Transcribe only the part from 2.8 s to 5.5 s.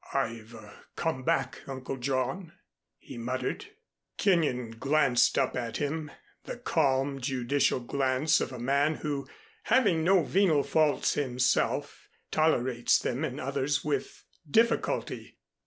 he muttered. Kenyon glanced